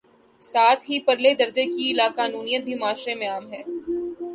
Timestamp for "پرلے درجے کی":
0.99-1.93